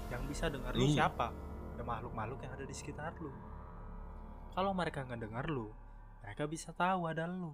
[0.08, 0.94] Yang bisa dengar lu Iya.
[1.06, 1.26] siapa?
[1.74, 3.30] Ya makhluk-makhluk yang ada di sekitar lu.
[4.50, 5.68] Kalau mereka nggak dengar lu
[6.20, 7.52] mereka bisa tahu ada lu.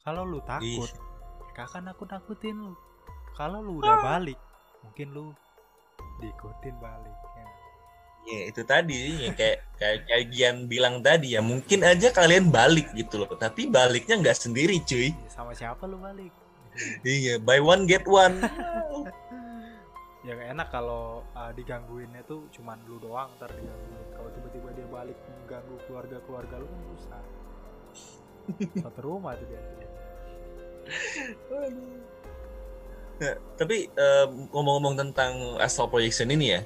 [0.00, 0.94] Kalau lu takut Ih.
[1.38, 2.74] mereka akan nakut-nakutin lu.
[3.32, 4.38] Kalau lu udah balik
[4.80, 5.26] mungkin lu
[6.18, 7.14] diikutin balik
[8.28, 8.42] ya.
[8.52, 13.24] Itu tadi ya, kayak kayak kayak Gian bilang tadi ya mungkin aja kalian balik gitu
[13.24, 13.32] loh.
[13.34, 15.10] Tapi baliknya nggak sendiri cuy.
[15.10, 16.30] Ya, sama siapa lu balik?
[17.02, 18.38] Iya buy one get one.
[20.26, 24.12] Ya enak kalau uh, digangguinnya tuh cuman lu doang ntar digangguin.
[24.12, 27.22] Kalau tiba-tiba dia balik mengganggu keluarga keluarga lu kan susah.
[28.76, 29.62] Satu rumah tuh dia.
[33.18, 36.60] Nah, tapi eh, ngomong-ngomong tentang astral projection ini ya,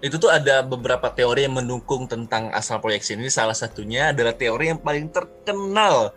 [0.00, 3.28] itu tuh ada beberapa teori yang mendukung tentang astral projection ini.
[3.28, 6.16] Salah satunya adalah teori yang paling terkenal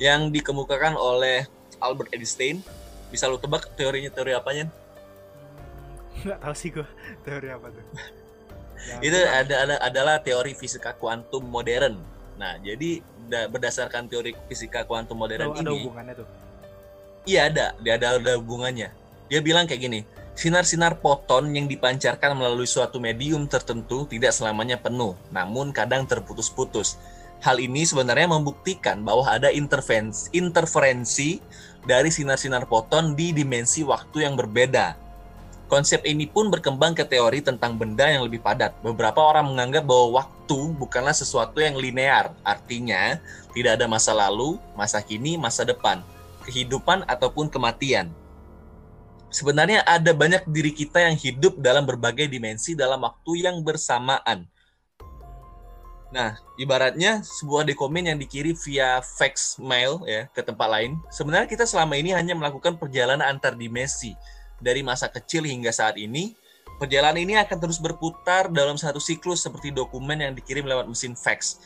[0.00, 1.44] yang dikemukakan oleh
[1.76, 2.64] Albert Einstein.
[3.12, 4.64] Bisa lu tebak teorinya teori apanya?
[6.24, 6.88] Nggak tahu sih gua
[7.24, 7.84] teori apa tuh
[9.06, 12.00] itu ada, ada adalah teori fisika kuantum modern.
[12.40, 16.28] Nah, jadi da- berdasarkan teori fisika kuantum modern ada ini, hubungannya tuh
[17.22, 18.90] Iya ada, dia ada ada hubungannya.
[19.30, 20.00] Dia bilang kayak gini,
[20.32, 26.96] sinar-sinar foton yang dipancarkan melalui suatu medium tertentu tidak selamanya penuh, namun kadang terputus-putus.
[27.42, 31.42] Hal ini sebenarnya membuktikan bahwa ada intervensi, interferensi
[31.82, 34.94] dari sinar-sinar foton di dimensi waktu yang berbeda.
[35.66, 38.76] Konsep ini pun berkembang ke teori tentang benda yang lebih padat.
[38.84, 43.16] Beberapa orang menganggap bahwa waktu bukanlah sesuatu yang linear, artinya
[43.56, 46.04] tidak ada masa lalu, masa kini, masa depan
[46.42, 48.10] kehidupan ataupun kematian.
[49.32, 54.44] Sebenarnya ada banyak diri kita yang hidup dalam berbagai dimensi dalam waktu yang bersamaan.
[56.12, 61.64] Nah, ibaratnya sebuah dokumen yang dikirim via fax mail ya ke tempat lain, sebenarnya kita
[61.64, 64.12] selama ini hanya melakukan perjalanan antar dimensi
[64.60, 66.36] dari masa kecil hingga saat ini.
[66.76, 71.56] Perjalanan ini akan terus berputar dalam satu siklus seperti dokumen yang dikirim lewat mesin fax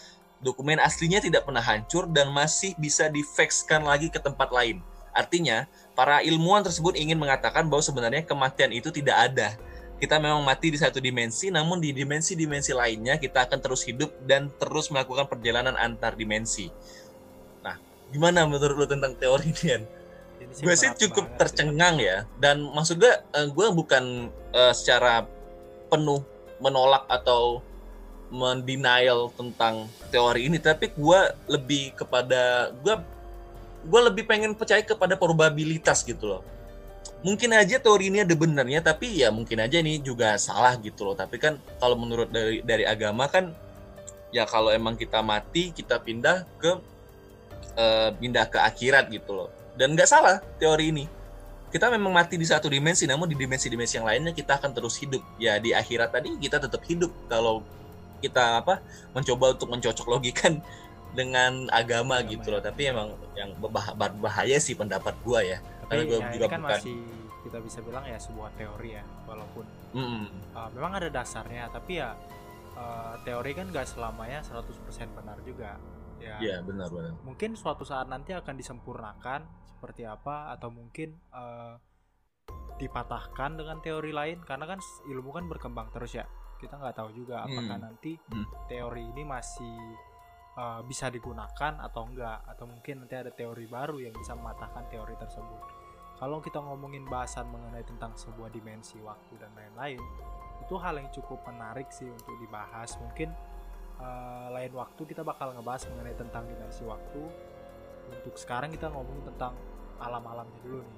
[0.40, 4.85] dokumen aslinya tidak pernah hancur dan masih bisa difaxkan lagi ke tempat lain.
[5.16, 5.64] Artinya,
[5.96, 9.48] para ilmuwan tersebut ingin mengatakan bahwa sebenarnya kematian itu tidak ada.
[9.96, 14.52] Kita memang mati di satu dimensi, namun di dimensi-dimensi lainnya kita akan terus hidup dan
[14.61, 16.68] terus melakukan perjalanan antar dimensi.
[17.64, 17.80] Nah,
[18.12, 19.64] gimana menurut lu tentang teori ini?
[19.72, 19.82] Yan?
[20.61, 22.28] Gue sih cukup tercengang ya.
[22.37, 25.24] Dan maksud gue, eh, gue bukan eh, secara
[25.88, 26.20] penuh
[26.61, 27.64] menolak atau
[28.28, 33.15] mendenial tentang teori ini, tapi gue lebih kepada gue
[33.87, 36.42] gue lebih pengen percaya kepada probabilitas gitu loh.
[37.25, 41.16] Mungkin aja teori ini ada benarnya, tapi ya mungkin aja ini juga salah gitu loh.
[41.16, 43.55] Tapi kan kalau menurut dari dari agama kan
[44.35, 46.70] ya kalau emang kita mati kita pindah ke
[47.79, 49.49] eh, pindah ke akhirat gitu loh.
[49.79, 51.05] Dan nggak salah teori ini.
[51.66, 55.20] Kita memang mati di satu dimensi, namun di dimensi-dimensi yang lainnya kita akan terus hidup.
[55.40, 57.64] Ya di akhirat tadi kita tetap hidup kalau
[58.20, 58.81] kita apa
[59.12, 60.64] mencoba untuk mencocok logikan
[61.12, 62.53] dengan agama Agama, gitu ya.
[62.53, 62.62] loh.
[62.62, 65.59] Tapi emang yang berbah- berbahaya sih pendapat gua ya.
[65.85, 66.73] Karena tapi gua ya, juga kan bukan.
[66.75, 66.97] masih
[67.40, 70.27] kita bisa bilang ya sebuah teori ya walaupun Mm-mm.
[70.51, 72.11] uh, memang ada dasarnya tapi ya
[72.75, 74.66] uh, teori kan gak selamanya 100%
[75.14, 75.79] benar juga
[76.19, 77.14] ya Iya benar benar.
[77.23, 81.79] mungkin suatu saat nanti akan disempurnakan seperti apa atau mungkin uh,
[82.77, 86.27] dipatahkan dengan teori lain karena kan ilmu kan berkembang terus ya
[86.59, 87.87] kita nggak tahu juga apakah Hmm.
[87.87, 88.42] nanti Hmm.
[88.66, 89.77] teori ini masih
[90.57, 95.14] uh, bisa digunakan atau enggak atau mungkin nanti ada teori baru yang bisa mematahkan teori
[95.21, 95.62] tersebut.
[96.16, 100.01] Kalau kita ngomongin bahasan mengenai tentang sebuah dimensi waktu dan lain-lain
[100.64, 102.97] itu hal yang cukup menarik sih untuk dibahas.
[102.97, 103.29] Mungkin
[104.01, 107.21] uh, lain waktu kita bakal ngebahas mengenai tentang dimensi waktu.
[108.07, 109.53] Untuk sekarang kita ngomongin tentang
[110.01, 110.97] alam-alamnya dulu nih.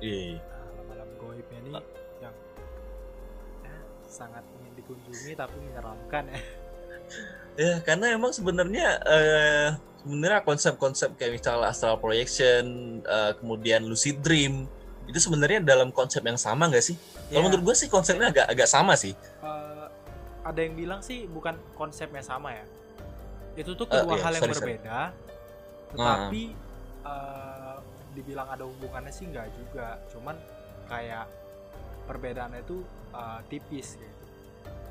[0.00, 0.40] Iya.
[0.40, 1.70] Nah, alam-alam goibnya ini
[2.24, 2.36] yang
[3.64, 6.40] ya, sangat ingin dikunjungi tapi menyeramkan ya
[7.56, 9.68] Ya, karena emang sebenarnya eh,
[10.04, 12.64] sebenarnya konsep-konsep kayak misalnya astral projection,
[13.00, 14.68] eh, kemudian lucid dream,
[15.08, 16.96] itu sebenarnya dalam konsep yang sama nggak sih?
[17.32, 19.16] Ya, Kalau menurut gue sih konsepnya agak agak sama sih.
[19.16, 19.86] eh,
[20.46, 22.64] ada yang bilang sih bukan konsepnya sama ya
[23.56, 24.60] itu tuh kedua iya, hal yang sorry, sorry.
[24.62, 24.98] berbeda
[25.96, 26.42] tetapi
[27.02, 27.76] eh,
[28.14, 30.36] dibilang ada hubungannya sih nggak juga cuman
[30.86, 31.26] kayak
[32.06, 32.78] perbedaannya itu
[33.16, 34.24] eh, tipis gitu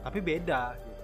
[0.03, 0.94] tapi beda gitu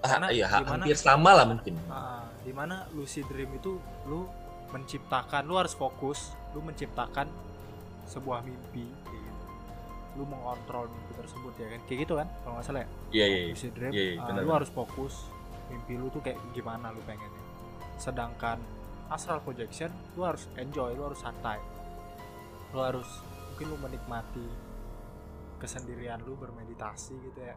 [0.00, 1.74] Ah, Karena iya, gimana- hampir sama lah mungkin.
[1.92, 3.76] Ah, di mana lucid dream itu
[4.08, 4.24] lu
[4.72, 7.28] menciptakan lu harus fokus lu menciptakan
[8.08, 9.44] sebuah mimpi kayak gitu.
[10.16, 11.80] Lu mengontrol mimpi tersebut ya kan?
[11.84, 12.88] Kayak gitu kan kalau nggak salah ya?
[13.12, 13.52] Iya, iya, iya.
[13.52, 15.14] lucid dream Iya, iya, ah, benar, lu harus fokus
[15.68, 17.42] mimpi lu tuh kayak gimana lu pengennya.
[18.00, 18.58] Sedangkan
[19.12, 21.60] astral projection lu harus enjoy lu harus santai.
[22.72, 23.06] Lu harus
[23.52, 24.46] mungkin lu menikmati
[25.60, 27.52] kesendirian lu bermeditasi gitu ya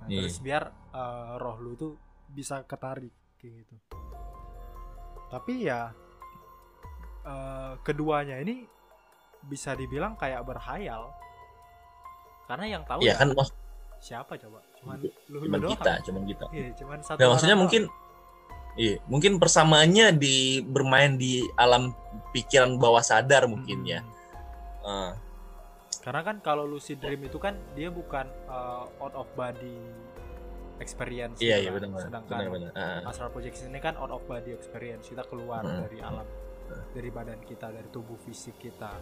[0.00, 0.18] nah, Iya.
[0.24, 1.92] terus biar eh, roh lu tuh
[2.30, 3.74] bisa ketarik kayak gitu
[5.28, 5.92] tapi ya
[7.24, 8.64] eh, keduanya ini
[9.40, 11.12] bisa dibilang kayak berhayal
[12.44, 13.50] karena yang tahu Iya ya kan mas,
[14.00, 16.44] siapa coba cuman lu, lu cuman doang kita, cuman kita.
[16.50, 17.82] iya cuman satu Nah, maksudnya orang mungkin
[18.74, 21.92] iya, mungkin persamaannya di bermain di alam
[22.32, 23.60] pikiran bawah sadar doang.
[23.60, 24.00] mungkin ya.
[24.80, 25.12] Hmm.
[26.00, 29.76] Ah, karena kan kalau lucid dream itu kan dia bukan uh, out of body
[30.80, 31.76] experience iya, gitu iya kan.
[31.76, 32.70] benar sedangkan benar benar.
[32.72, 35.84] Ah, astral projection ini kan out of body experience kita keluar Hmm.
[35.84, 36.24] dari alam
[36.96, 38.96] dari badan kita dari tubuh fisik kita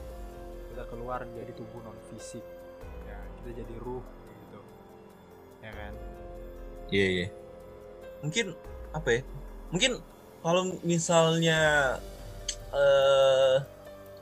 [0.72, 2.42] kita keluar menjadi tubuh non fisik
[3.06, 4.02] ya kita jadi ruh
[4.42, 4.60] gitu
[5.62, 5.94] ya kan
[6.88, 7.26] Iya iya.
[8.24, 8.56] Mungkin
[8.96, 9.20] apa ya?
[9.68, 10.00] Mungkin
[10.40, 11.60] kalau misalnya
[12.72, 13.56] eh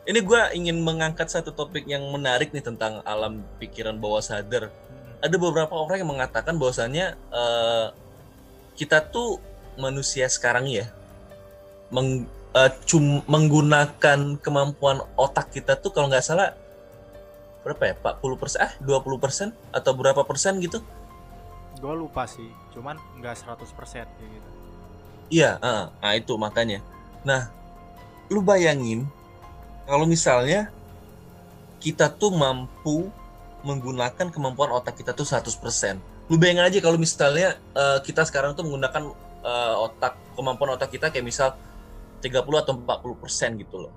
[0.06, 4.70] ini gue ingin mengangkat satu topik yang menarik nih tentang alam pikiran bawah sadar.
[4.70, 5.26] Hmm.
[5.26, 7.86] Ada beberapa orang yang mengatakan bahwasannya eh,
[8.78, 9.42] kita tuh
[9.76, 10.88] manusia sekarang ya
[11.90, 16.56] meng, eh, cum- menggunakan kemampuan otak kita tuh kalau nggak salah
[17.66, 20.78] berapa ya 40 persen ah 20 persen atau berapa persen gitu
[21.76, 24.50] gue lupa sih cuman nggak 100% kayak gitu
[25.26, 26.78] Iya, ah, nah itu makanya.
[27.26, 27.50] Nah,
[28.30, 29.10] lu bayangin
[29.86, 30.68] kalau misalnya
[31.78, 33.06] kita tuh mampu
[33.62, 35.98] menggunakan kemampuan otak kita tuh 100%.
[36.26, 39.14] Lu bayangin aja kalau misalnya eh, kita sekarang tuh menggunakan
[39.46, 41.54] eh, otak kemampuan otak kita kayak misal
[42.22, 43.94] 30 atau 40% gitu loh.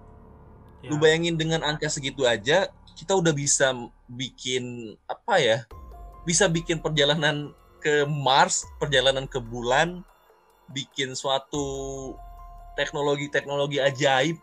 [0.86, 3.74] ya, Lu bayangin dengan angka segitu aja kita udah bisa
[4.06, 5.58] bikin apa ya?
[6.28, 10.04] Bisa bikin perjalanan ke Mars, perjalanan ke bulan,
[10.70, 12.14] bikin suatu
[12.76, 14.38] teknologi-teknologi ajaib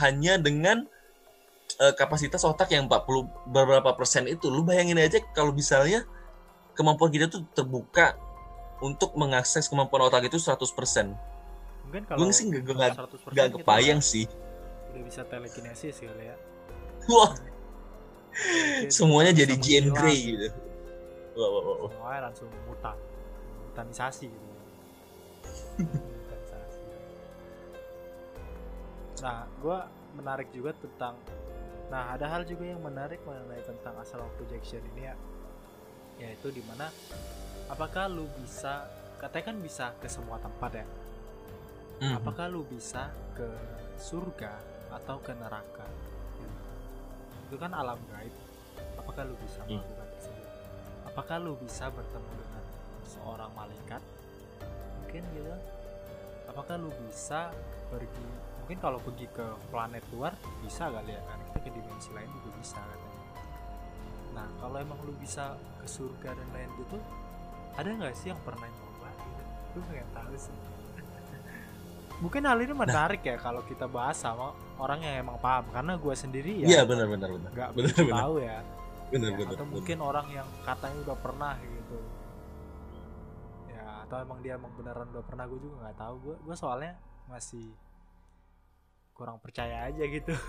[0.00, 0.86] hanya dengan
[1.76, 4.48] eh, kapasitas otak yang 40 beberapa persen itu.
[4.48, 6.04] Lu bayangin aja kalau misalnya
[6.72, 8.16] kemampuan kita tuh terbuka
[8.80, 11.14] untuk mengakses kemampuan otak itu 100%.
[11.82, 14.24] mungkin kalau Gue sih nggak nggak 100% nggak kita kebayang sih.
[14.90, 16.36] udah bisa telekinesis kali ya
[17.04, 17.32] Wah,
[18.88, 20.48] semuanya jadi Jean Grey gitu.
[21.36, 21.90] Wah, wah, wah, wah.
[21.92, 22.96] semuanya langsung mutan
[23.68, 24.48] mutanisasi gitu
[29.22, 29.78] nah gue
[30.18, 31.14] menarik juga tentang
[31.88, 35.16] nah ada hal juga yang menarik mengenai tentang astral projection ini ya.
[36.18, 36.88] Yaitu di mana
[37.68, 38.88] apakah lu bisa
[39.20, 40.86] katanya kan bisa ke semua tempat ya?
[42.02, 42.18] Hmm.
[42.18, 43.46] apakah lu bisa ke
[43.94, 44.58] surga
[44.90, 45.86] atau ke neraka?
[47.46, 48.34] Itu kan alam gaib.
[48.98, 49.78] Apakah lu bisa Hmm.
[49.78, 50.48] melakukan tersebut
[51.12, 52.64] apakah lu bisa bertemu dengan
[53.04, 54.00] seorang malaikat?
[55.04, 55.54] Mungkin gitu.
[56.48, 57.52] Apakah lu bisa
[57.92, 58.28] pergi
[58.72, 60.32] mungkin kalau pergi ke planet luar
[60.64, 63.20] bisa kali ya kan kita ke dimensi lain juga bisa katanya
[64.32, 65.44] nah kalau emang lu bisa
[65.76, 66.96] ke surga dan lain gitu
[67.76, 69.42] ada nggak sih yang pernah nyoba gitu
[69.76, 70.56] lu pengen tahu sih
[72.24, 76.14] mungkin hal ini menarik ya kalau kita bahas sama orang yang emang paham karena gue
[76.16, 77.50] sendiri ya Iya, benar benar benar.
[77.52, 77.92] nggak benar.
[78.08, 78.56] tahu ya
[79.12, 79.52] Benar Ya, benar.
[79.52, 79.74] atau benar.
[79.76, 81.98] mungkin orang yang katanya udah pernah gitu
[83.68, 86.96] ya atau emang dia emang beneran udah pernah gue juga nggak tahu gue gue soalnya
[87.28, 87.68] masih
[89.22, 90.34] kurang percaya aja gitu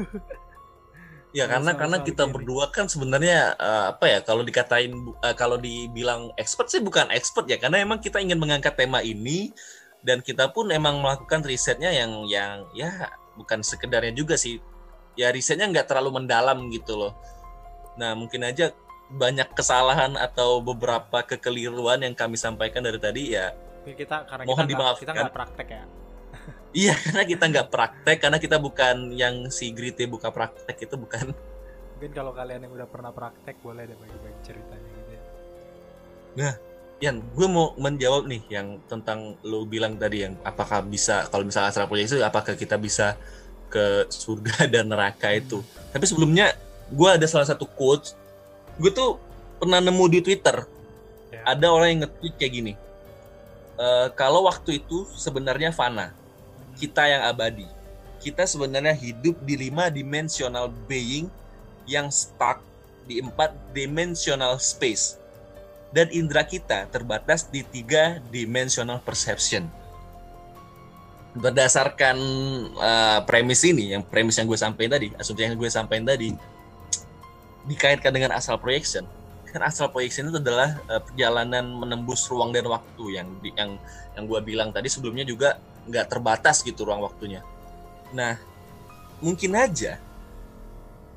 [1.33, 2.33] Ya karena usah karena masalah kita gini.
[2.37, 7.49] berdua kan sebenarnya eh, apa ya kalau dikatain eh, kalau dibilang expert sih bukan expert
[7.49, 9.49] ya karena emang kita ingin mengangkat tema ini
[10.05, 14.61] dan kita pun emang melakukan risetnya yang yang ya bukan sekedarnya juga sih
[15.17, 17.17] ya risetnya nggak terlalu mendalam gitu loh.
[17.97, 18.69] Nah mungkin aja
[19.09, 24.71] banyak kesalahan atau beberapa kekeliruan yang kami sampaikan dari tadi ya kita karena Mohon kita
[24.71, 25.01] dimaafkan.
[25.01, 25.83] kita nggak praktek ya
[26.73, 31.31] iya karena kita nggak praktek karena kita bukan yang si Grite buka praktek itu bukan
[31.95, 35.11] mungkin kalau kalian yang udah pernah praktek boleh deh bagi-bagi ceritanya gitu
[36.35, 36.53] ya
[37.01, 41.67] Yan, gue mau menjawab nih yang tentang lo bilang tadi yang apakah bisa kalau misalnya
[41.67, 43.19] astral projection itu apakah kita bisa
[43.67, 45.59] ke surga dan neraka itu.
[45.91, 46.55] Tapi sebelumnya
[46.87, 48.15] gue ada salah satu quotes.
[48.79, 49.19] Gue tuh
[49.59, 50.63] pernah nemu di Twitter
[51.33, 51.41] Ya.
[51.49, 52.73] ada orang yang nge-tweet kayak gini.
[53.75, 56.13] "Eh, kalau waktu itu sebenarnya fana,
[56.75, 57.65] kita yang abadi.
[58.23, 61.27] Kita sebenarnya hidup di lima dimensional being
[61.83, 62.63] yang stuck
[63.03, 65.19] di empat dimensional space
[65.93, 69.69] dan indera kita terbatas di tiga dimensional perception.
[71.33, 72.17] Berdasarkan
[72.77, 76.33] uh, premis ini, yang premis yang gue sampaikan tadi, asumsi yang gue sampaikan tadi,
[77.69, 79.05] dikaitkan dengan astral projection.
[79.53, 83.77] Kan astral projection itu adalah uh, perjalanan menembus ruang dan waktu yang yang
[84.17, 87.43] yang gue bilang tadi sebelumnya juga nggak terbatas gitu ruang waktunya.
[88.13, 88.37] Nah,
[89.19, 89.99] mungkin aja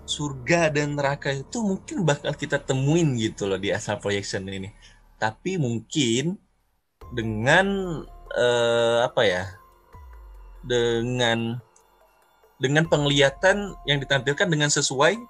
[0.07, 4.71] surga dan neraka itu mungkin bakal kita temuin gitu loh di astral projection ini.
[5.19, 6.39] Tapi mungkin
[7.11, 7.67] dengan
[8.33, 9.45] eh, apa ya?
[10.67, 11.59] Dengan
[12.57, 15.21] dengan penglihatan yang ditampilkan dengan sesuai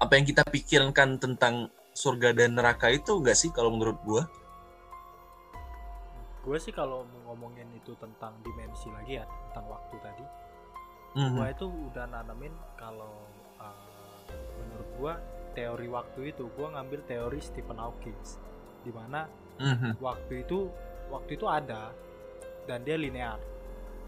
[0.00, 4.24] apa yang kita pikirkan tentang surga dan neraka itu enggak sih kalau menurut gua?
[6.50, 10.26] Gue sih kalau ngomongin itu tentang dimensi lagi ya tentang waktu tadi
[11.10, 11.38] Mhm.
[11.38, 13.22] gue itu udah nanamin kalau
[13.58, 14.26] uh,
[14.58, 15.12] menurut gue
[15.54, 18.18] teori waktu itu gue ngambil teori Stephen Hawking
[18.82, 19.30] di mana
[19.62, 20.02] Mhm.
[20.02, 20.66] waktu itu
[21.06, 21.94] waktu itu ada
[22.66, 23.38] dan dia linear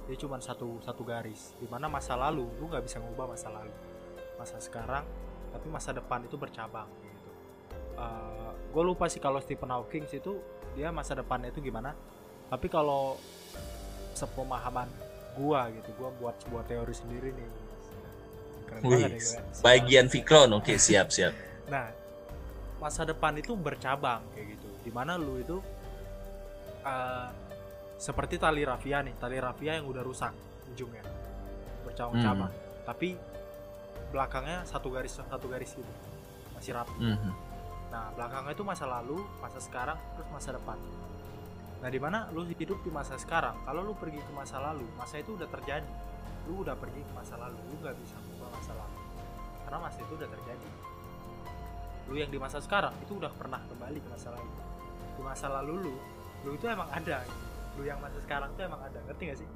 [0.06, 3.70] dia cuma satu satu garis di mana masa lalu lu nggak bisa ngubah masa lalu
[4.34, 5.06] masa sekarang
[5.54, 7.30] tapi masa depan itu bercabang gitu
[8.72, 11.92] gue lupa sih kalau Stephen Hawking itu dia masa depannya itu gimana
[12.52, 13.16] tapi kalau
[14.12, 14.84] sepemahaman
[15.32, 17.48] gua gitu gua buat sebuah teori sendiri nih
[18.68, 19.40] Keren Wih, banget ya.
[19.64, 21.32] Bagian Fikron, oke siap siap.
[21.68, 21.92] Nah,
[22.80, 24.68] masa depan itu bercabang kayak gitu.
[24.84, 25.60] Di mana lu itu
[26.84, 27.28] eh,
[28.00, 30.32] seperti tali rafia nih, tali rafia yang udah rusak
[30.72, 31.04] ujungnya,
[31.84, 32.52] bercabang-cabang.
[32.88, 33.14] Tapi
[34.10, 35.92] belakangnya satu garis satu garis gitu,
[36.56, 36.96] masih rapi.
[36.96, 37.32] Mhm.
[37.92, 40.80] Nah, belakangnya itu masa lalu, masa sekarang, terus masa depan.
[41.82, 45.18] Nah, di mana lu hidup di masa sekarang, kalau lu pergi ke masa lalu, masa
[45.18, 45.90] itu udah terjadi.
[46.46, 48.98] Lu udah pergi ke masa lalu, lu nggak bisa mengubah masa lalu.
[49.66, 50.68] Karena masa itu udah terjadi.
[52.06, 54.52] Lu yang di masa sekarang itu udah pernah kembali ke masa lalu.
[55.18, 55.94] Di masa lalu lu,
[56.46, 57.18] lu itu emang ada.
[57.26, 57.42] gitu.
[57.78, 58.98] Lu yang masa sekarang tuh emang ada.
[59.10, 59.48] Ngerti gak sih?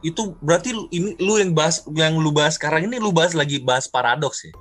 [0.00, 3.60] Itu berarti lu- ini lu yang bahas yang lu bahas sekarang ini lu bahas lagi
[3.60, 4.52] bahas paradoks ya?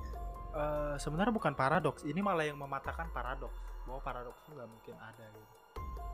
[0.58, 3.54] Eh, sebenarnya bukan paradoks, ini malah yang mematahkan paradoks
[3.86, 5.57] bahwa paradoks itu nggak mungkin ada gitu.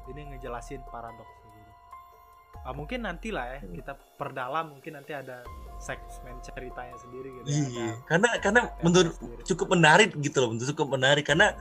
[0.06, 1.72] Ini ngejelasin paradoks gitu.
[2.64, 3.76] Ah, mungkin nanti lah ya Hmm.
[3.76, 5.44] kita perdalam, mungkin nanti ada
[5.78, 7.46] segmen ceritanya sendiri gitu.
[7.46, 7.88] ya, Iya.
[7.92, 9.44] ada Karena karena menurut sendiri.
[9.44, 11.56] cukup menarik gitu loh, menurut cukup menarik karena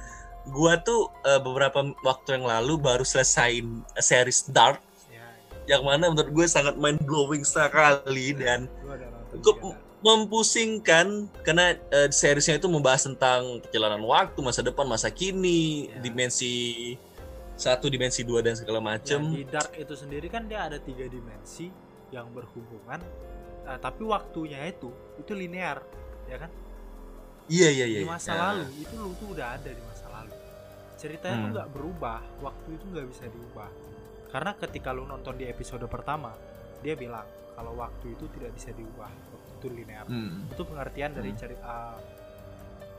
[0.45, 6.31] gua tuh eh, beberapa waktu yang lalu baru selesaiin series Dark Ya, yang mana menurut
[6.31, 11.07] gue sangat mind blowing sekali dan ada nonton Cukup mempusingkan
[11.43, 15.99] karena eh, seriesnya itu membahas tentang perjalanan waktu, masa depan, masa kini, Ya.
[16.01, 16.55] dimensi
[17.62, 19.20] satu, dimensi dua dan segala Ya, macem.
[19.31, 21.70] di Dark itu sendiri kan dia ada tiga dimensi
[22.11, 22.98] yang berhubungan,
[23.64, 25.79] eh, tapi waktunya itu itu linear,
[26.27, 26.51] ya kan?
[27.46, 28.01] Iya iya iya.
[28.03, 30.35] di masa Nah, lalu itu lu tuh udah ada di masa lalu
[30.94, 31.53] ceritanya tuh Hmm.
[31.53, 33.70] nggak berubah waktu itu nggak bisa diubah
[34.29, 36.31] karena ketika lu nonton di episode pertama
[36.79, 40.48] dia bilang kalau waktu itu tidak bisa diubah waktu itu linear hmm.
[40.48, 41.38] itu pengertian dari Hmm.
[41.38, 41.75] cerita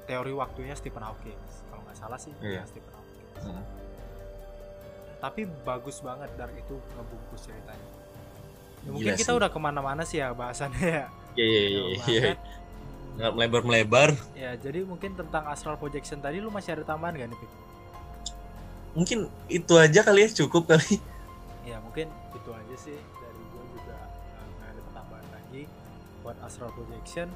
[0.03, 2.59] teori waktunya Stephen Hawking kalau nggak salah sih Iya.
[2.59, 3.63] ya Stephen Hawking Hmm.
[5.23, 7.87] Tapi bagus banget Dark itu ngebungkus ceritanya
[8.83, 9.39] Ya, Gila mungkin kita sih.
[9.39, 11.81] udah ke mana-mana sih ya bahasannya ya Iya iya iya.
[12.03, 12.21] Iya.
[13.13, 14.09] Nggak melebar-melebar.
[14.35, 17.51] ya jadi mungkin tentang astral projection tadi lu masih ada tambahan gak nih Pik?
[18.93, 20.99] Mungkin itu aja kali ya cukup kali.
[21.63, 23.95] ya mungkin itu aja sih dari gue juga
[24.35, 25.63] eh, nggak ada tambahan lagi
[26.19, 27.31] buat astral projection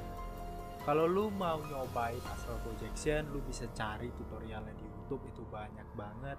[0.84, 6.36] kalau lu mau nyobain astral projection lu bisa cari tutorialnya di YouTube itu banyak banget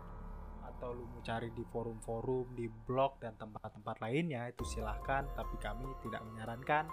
[0.80, 5.28] atau lu mau cari di forum-forum di blog dan tempat-tempat lainnya itu silahkan.
[5.36, 6.88] Tapi kami tidak menyarankan.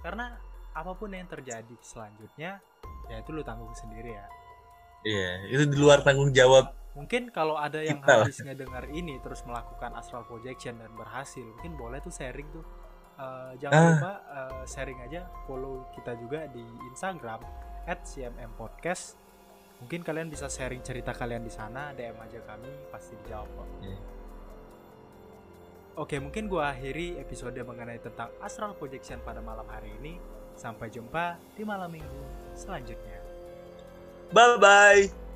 [0.00, 0.40] Karena
[0.72, 2.64] apa pun yang terjadi selanjutnya
[3.06, 4.26] ya itu lu tanggung sendiri ya.
[5.04, 6.72] Iya, itu di luar tanggung jawab.
[6.90, 11.78] mungkin kalau ada yang Kita habis ngedengar ini terus melakukan astral projection dan berhasil mungkin
[11.78, 12.66] boleh tuh sharing tuh.
[13.14, 13.88] Eh, jangan Ah.
[13.94, 16.60] lupa eh, sharing aja follow kita juga di
[16.90, 17.46] Instagram
[17.86, 19.14] @cmm podcast
[19.80, 23.68] mungkin kalian bisa sharing cerita kalian di sana DM aja kami pasti dijawab kok.
[23.84, 23.98] Iya.
[26.00, 30.16] Oke mungkin gua akhiri episode mengenai tentang astral projection pada malam hari ini
[30.56, 32.20] sampai jumpa di malam minggu
[32.52, 33.20] selanjutnya
[34.30, 35.29] Bye bye.